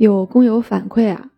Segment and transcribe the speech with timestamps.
[0.00, 1.30] 有工友反馈啊，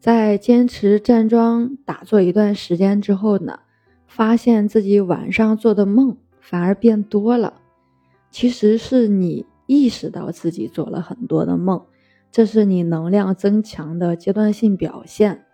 [0.00, 3.60] 在坚持站桩打坐一段时间之后呢，
[4.08, 7.60] 发现自己晚上做的梦反而变多了。
[8.32, 11.80] 其实是你意识到自己做了很多的梦，
[12.32, 15.44] 这是你能量增强的阶段性表现。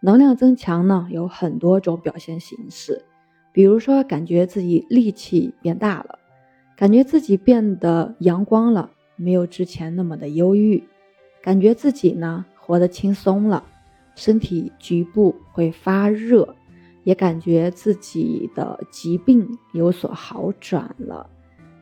[0.00, 3.04] 能量增强呢，有很多种表现形式，
[3.52, 6.18] 比如说感觉自己力气变大了，
[6.74, 10.84] 感觉自己变得阳光了，没有之前那么的忧郁。
[11.44, 13.62] 感觉自己呢活得轻松了，
[14.14, 16.56] 身体局部会发热，
[17.02, 21.28] 也感觉自己的疾病有所好转了。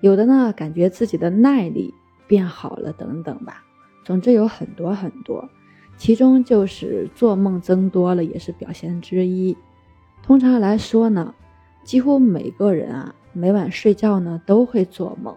[0.01, 1.95] 有的呢感觉自己的耐力
[2.27, 3.63] 变好了，等等吧。
[4.05, 5.49] 总之有很多很多，
[5.97, 9.57] 其中就是做梦增多了也是表现之一。
[10.25, 11.33] 通常来说呢，
[11.85, 15.37] 几乎每个人啊每晚睡觉呢都会做梦，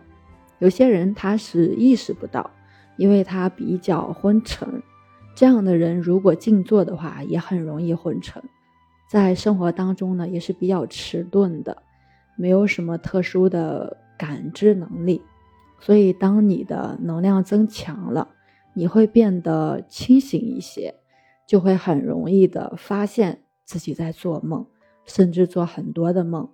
[0.58, 2.50] 有些人他是意识不到。
[2.98, 4.82] 因为他比较昏沉，
[5.36, 8.42] 这样的人如果静坐的话，也很容易昏沉。
[9.10, 11.84] 在生活当中呢，也是比较迟钝的，
[12.36, 15.22] 没有什么特殊的感知能力。
[15.80, 18.30] 所以，当你的能量增强了，
[18.74, 20.96] 你会变得清醒一些，
[21.46, 24.66] 就会很容易的发现自己在做梦，
[25.06, 26.50] 甚至做很多的梦。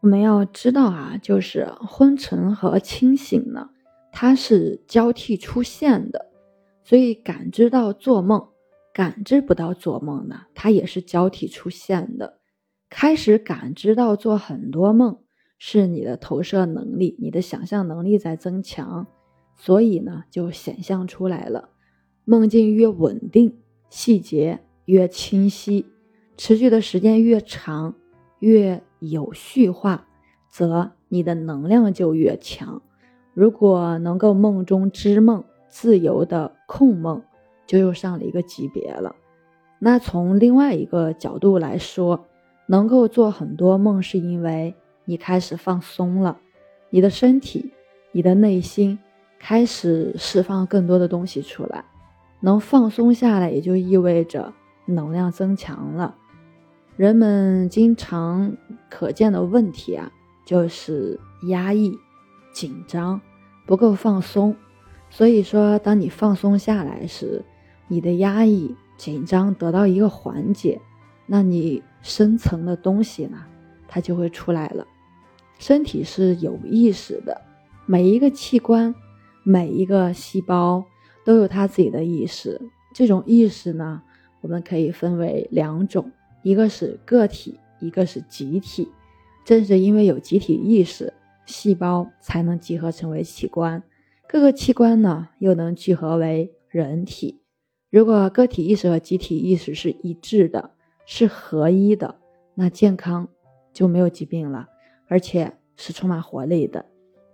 [0.00, 3.70] 我们要知道啊，就是昏沉和清醒呢。
[4.18, 6.30] 它是交替出现的，
[6.82, 8.48] 所以感知到做梦，
[8.94, 12.38] 感知不到做梦呢，它也是交替出现的。
[12.88, 15.18] 开始感知到做很多梦，
[15.58, 19.06] 是你的投射能力、你的想象能力在增强，
[19.54, 21.68] 所以呢，就显象出来了。
[22.24, 23.58] 梦境越稳定，
[23.90, 25.84] 细节越清晰，
[26.38, 27.94] 持续的时间越长，
[28.38, 30.08] 越有序化，
[30.50, 32.80] 则你的能量就越强。
[33.36, 37.22] 如果能够梦中知梦，自由的控梦，
[37.66, 39.14] 就又上了一个级别了。
[39.78, 42.24] 那从另外一个角度来说，
[42.66, 44.74] 能够做很多梦，是因为
[45.04, 46.38] 你开始放松了，
[46.88, 47.74] 你的身体、
[48.12, 48.98] 你的内心
[49.38, 51.84] 开始释放更多的东西出来。
[52.40, 54.54] 能放松下来，也就意味着
[54.86, 56.16] 能量增强了。
[56.96, 58.56] 人们经常
[58.88, 60.10] 可见的问题啊，
[60.46, 61.98] 就是压抑。
[62.52, 63.20] 紧张
[63.66, 64.56] 不够放松，
[65.10, 67.44] 所以说，当你放松下来时，
[67.88, 70.80] 你的压抑、紧张得到一个缓解，
[71.26, 73.44] 那你深层的东西呢，
[73.88, 74.86] 它就会出来了。
[75.58, 77.42] 身体是有意识的，
[77.86, 78.94] 每一个器官、
[79.42, 80.84] 每一个细胞
[81.24, 82.60] 都有它自己的意识。
[82.94, 84.02] 这种意识呢，
[84.40, 86.12] 我们可以分为两种，
[86.42, 88.88] 一个是个体，一个是集体。
[89.44, 91.12] 正是因为有集体意识。
[91.46, 93.82] 细胞才能集合成为器官，
[94.28, 97.40] 各个器官呢又能聚合为人体。
[97.88, 100.72] 如果个体意识和集体意识是一致的，
[101.06, 102.16] 是合一的，
[102.56, 103.28] 那健康
[103.72, 104.68] 就没有疾病了，
[105.06, 106.84] 而且是充满活力的。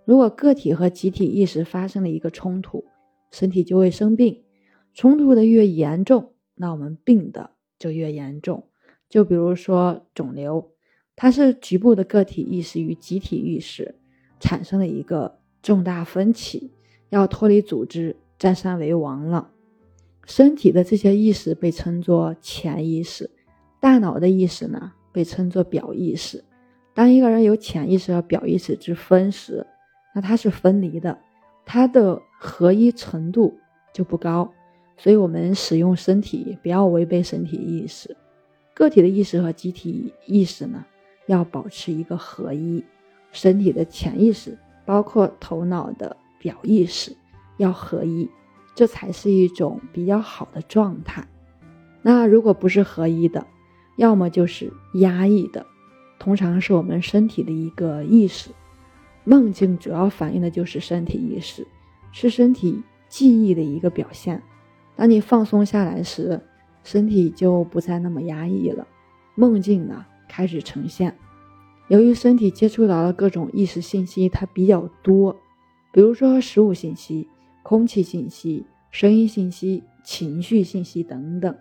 [0.05, 2.85] 如果个体和集体意识发生了一个冲突，
[3.31, 4.43] 身体就会生病。
[4.93, 7.49] 冲突的越严重，那我们病的
[7.79, 8.67] 就越严重。
[9.09, 10.71] 就比如说肿瘤，
[11.15, 13.95] 它是局部的个体意识与集体意识。
[14.43, 16.69] 产生了一个重大分歧，
[17.07, 19.49] 要脱离组织，占山为王了。
[20.25, 23.31] 身体的这些意识被称作潜意识，
[23.79, 26.43] 大脑的意识呢被称作表意识。
[26.93, 29.65] 当一个人有潜意识和表意识之分时，
[30.13, 31.17] 那它是分离的，
[31.65, 33.57] 它的合一程度
[33.93, 34.51] 就不高。
[34.97, 38.17] 所以，我们使用身体不要违背身体意识，
[38.73, 40.85] 个体的意识和集体意识呢
[41.27, 42.83] 要保持一个合一。
[43.33, 47.13] 身体的潜意识，包括头脑的表意识，
[47.57, 48.29] 要合一，
[48.73, 51.27] 这才是一种比较好的状态。
[52.01, 53.45] 那如果不是合一的，
[53.97, 55.65] 要么就是压抑的，
[56.19, 58.51] 通常是我们身体的一个意识。
[59.25, 61.65] 梦境主要反映的就是身体意识，
[62.11, 64.41] 是身体记忆的一个表现。
[64.95, 66.39] 当你放松下来时，
[66.83, 68.85] 身体就不再那么压抑了，
[69.35, 71.17] 梦境呢开始呈现。
[71.93, 75.39] 由于身体接触到的各种意识信息，它比较多，
[75.91, 77.27] 比如说食物信息、
[77.61, 81.55] 空气信息、声音信息、情绪信息等等，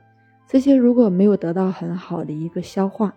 [0.49, 3.15] 这些如果没有得到很好的一个消化，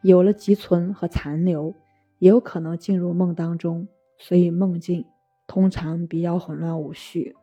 [0.00, 1.74] 有了积存和残留，
[2.18, 5.04] 也有可能进入梦当中，所以梦境
[5.46, 7.36] 通常比较混乱无序。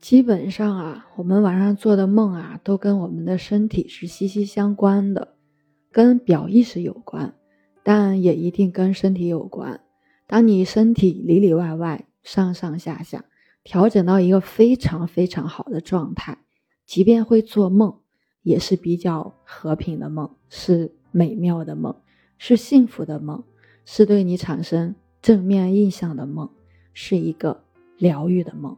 [0.00, 5.36] 基本上啊，我们晚上做的梦啊，都跟我们的身体是息息相关的，
[5.92, 7.32] 跟表意识有关。
[7.86, 9.80] 但也一定跟身体有关。
[10.26, 13.26] 当你身体里里外外、上上下下
[13.62, 16.38] 调整到一个非常非常好的状态，
[16.84, 17.94] 即便会做梦，
[18.42, 21.94] 也是比较和平的梦，是美妙的梦，
[22.38, 23.44] 是幸福的梦，
[23.84, 26.50] 是对你产生正面印象的梦，
[26.92, 27.62] 是一个
[27.98, 28.76] 疗愈的梦。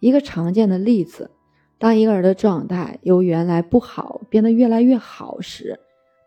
[0.00, 1.30] 一个常见的例子，
[1.76, 5.78] 当一个人的状态由原来不好变得越来越好时，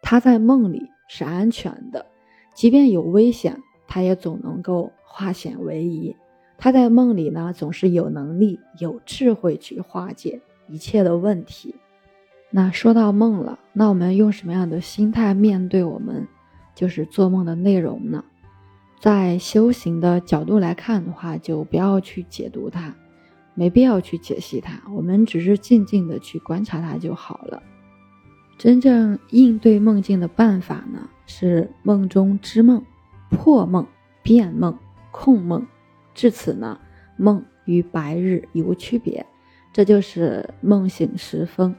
[0.04, 2.06] 他在梦里是安全的，
[2.54, 6.16] 即便有危险，他也总能够化险为夷。
[6.58, 10.40] 他在梦里呢，总是有能力、有智慧去化解。
[10.70, 11.76] 一切的问题。
[12.50, 16.26] 那说到梦了，那我们用什么样的心态面对我们
[16.74, 18.24] 就是做梦的内容呢？
[19.02, 22.96] 在修行的角度来看的话，就不要去解读它，
[23.54, 27.62] 没必要去解析它，我们只是静静的去观察它就好了。
[28.62, 32.86] 真正应对梦境的办法呢，是梦中知梦、
[33.28, 33.88] 破梦、
[34.22, 34.78] 变梦、
[35.10, 35.66] 控梦。
[36.14, 36.80] 至此呢，
[37.18, 39.26] 梦与白日已无区别。
[39.74, 41.76] 这就是梦醒时分，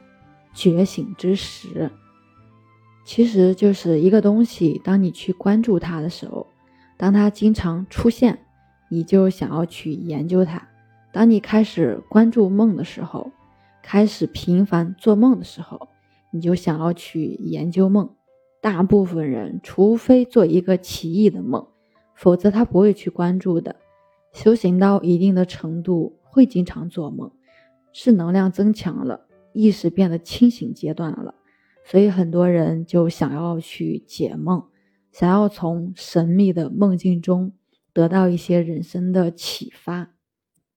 [0.52, 1.88] 觉醒之时。
[3.05, 6.49] 其实就是一个东西，当你去关注它的时候，
[6.96, 8.40] 当它经常出现，
[8.88, 10.61] 你就想要去研究它。
[11.12, 13.31] 当你开始关注梦的时候，
[13.84, 15.87] 开始频繁做梦的时候，
[16.32, 18.11] 你就想要去研究梦。
[18.61, 21.67] 大部分人，除非做一个奇异的梦，
[22.14, 23.76] 否则他不会去关注的。
[24.32, 27.31] 修行到一定的程度，会经常做梦。
[27.93, 31.34] 是能量增强了，意识变得清醒阶段了，
[31.84, 34.64] 所以很多人就想要去解梦，
[35.11, 37.52] 想要从神秘的梦境中
[37.93, 40.14] 得到一些人生的启发。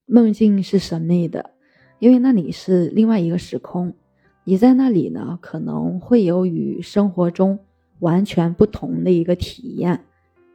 [0.06, 1.52] 梦境是神秘的，
[2.00, 3.96] 因为那里是另外一个时空，
[4.46, 7.60] 你在那里呢，可能会有与生活中
[8.00, 10.06] 完全不同的一个体验。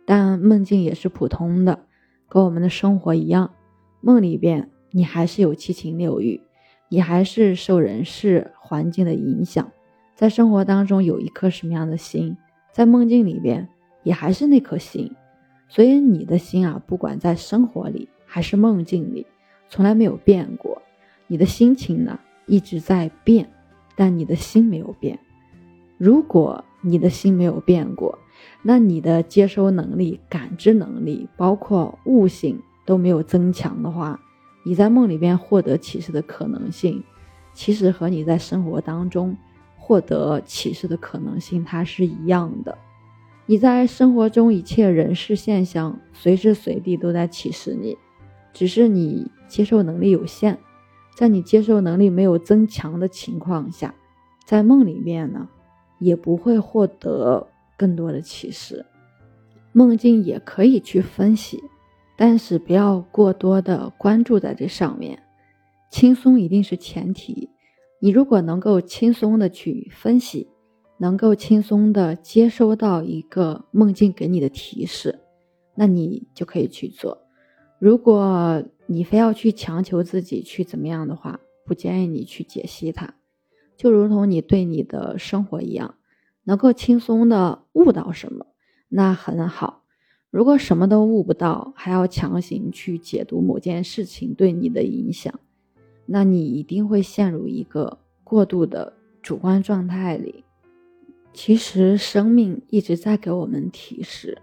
[0.07, 1.81] 但梦境也是普通的，
[2.29, 3.53] 跟我们的生活一样，
[4.01, 6.41] 梦里边你还是有七情六欲。
[6.89, 9.71] 你还是受人事环境的影响，
[10.17, 12.37] 在生活当中有一颗什么样的心，
[12.73, 13.69] 在梦境里边
[14.03, 15.15] 也还是那颗心，
[15.69, 19.25] 所以你的心啊，不管在生活里还是梦境里，
[19.69, 20.83] 从来没有变过。
[21.29, 23.49] 你的心情呢一直在变，
[24.01, 25.19] 但你的心没有变。
[25.99, 28.19] 如果你的心没有变过，
[28.63, 34.19] 那你的接收能力、感知能力，包括悟性都没有增强的话。
[34.65, 37.05] 你在梦里边获得启示的可能性，
[37.53, 39.37] 其实和你在生活当中
[39.77, 42.79] 获得启示的可能性它是一样的。
[43.45, 47.99] 你在生活中一切人事现象随时随地都在启示你，
[48.55, 50.59] 只是你接受能力有限。
[51.15, 53.95] 在你接受能力没有增强的情况下，
[54.45, 55.49] 在梦里面呢，
[55.99, 57.47] 也不会获得
[57.77, 58.85] 更多的启示。
[59.73, 61.63] 梦境也可以去分析。
[62.17, 65.23] 但是不要过多的关注在这上面，
[65.91, 67.49] 轻松一定是前提。
[67.99, 70.47] 你如果能够轻松的去分析，
[70.99, 75.19] 能够轻松的接收到一个梦境给你的提示，
[75.75, 77.17] 那你就可以去做。
[77.81, 83.15] 如果你非要去强求自己去怎么样的话，不建议你去解析它。
[83.75, 85.95] 就如同你对你的生活一样，
[86.45, 88.45] 能够轻松的悟到什么，
[88.91, 89.85] 那很好。
[90.31, 95.41] 如果什么都悟不到，还要强行去解读某件事情对你的影响，
[96.05, 100.45] 那你一定会陷入一个过度的主观状态里。
[101.33, 104.37] 其实生命一直在给我们提示，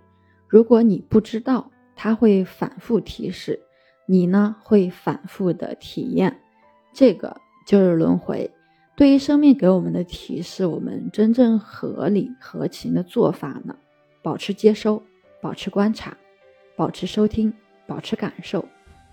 [0.48, 3.60] 如果你不知道，它会反复提示
[4.06, 6.40] 你呢，会反复的体验。
[6.94, 7.36] 这个
[7.66, 8.50] 就是轮回。
[8.96, 13.76] 对于生命给我们的提示，我们真正合理合情的做法呢，
[14.22, 15.04] 保持接收。
[15.40, 16.18] 保持观察，
[16.76, 17.54] 保持收听，
[17.86, 18.66] 保持感受，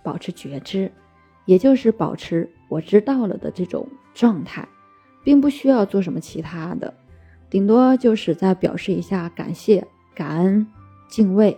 [0.02, 0.90] 保持觉知，
[1.44, 4.66] 也就是保持我知道了的这种状态，
[5.22, 6.92] 并不需要做什么其他的，
[7.50, 10.66] 顶多就是在表示一下感谢、感恩、
[11.08, 11.56] 敬畏，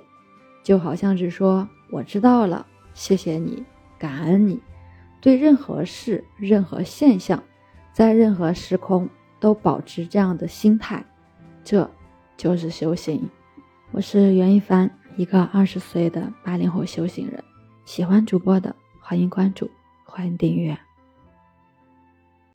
[0.67, 3.65] 就好像是说我知道了，谢谢你，
[4.01, 4.61] 感恩你。
[5.21, 7.41] 对任何事、任何现象，
[7.93, 9.09] 在任何时空
[9.39, 11.05] 都保持这样的心态，
[11.63, 11.89] 这
[12.37, 13.31] 就是修行。
[13.93, 17.45] 我是袁一凡，一个二十岁的八零后修行人。
[17.85, 19.71] 喜欢主播的，欢迎关注，
[20.03, 20.77] 欢迎订阅。